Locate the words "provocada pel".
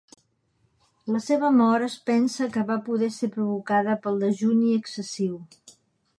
3.37-4.19